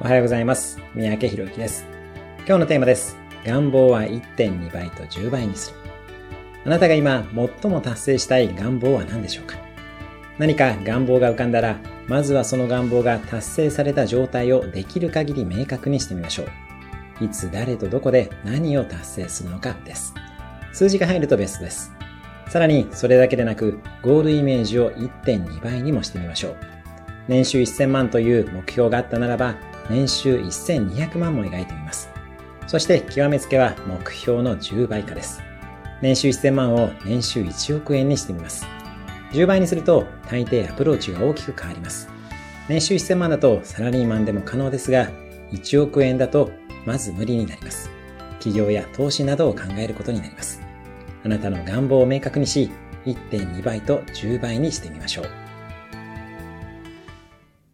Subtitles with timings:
[0.00, 0.80] おはようございます。
[0.94, 1.84] 三宅博之です。
[2.46, 3.16] 今日のテーマです。
[3.44, 5.76] 願望は1.2倍と10倍にする。
[6.64, 9.56] あなたが今最も達成したい願望は何でしょうか？
[10.38, 16.44] 何か願望が浮かんだら、まずはその願望が達成された状態をできる限り明確にしてみましょ
[17.20, 17.24] う。
[17.24, 20.14] いつ誰とどこで何を達成するのかです。
[20.72, 21.92] 数字が入るとベストです。
[22.46, 26.56] さらにそれだけでなく、ゴールイメージを1.2倍にもしてみましょう。
[27.26, 29.56] 年収1000万という目標があったならば、
[29.90, 32.10] 年収1200万も描いてみます。
[32.66, 35.40] そして極めつけは目標の10倍化です。
[36.02, 38.66] 年収1000万を年収1億円にしてみます。
[39.32, 42.08] 10倍にすると大抵アプローチが大きく変わります。
[42.68, 45.10] 年収1000万だとサラリーマンでも可能ですが、
[45.52, 46.50] 1億円だと
[46.84, 47.90] まず無理になります。
[48.38, 50.60] 企業や投資などを考えることになります。
[51.24, 52.70] あなたの願望を明確にし、
[53.06, 55.47] 1.2倍と10倍にしてみましょう。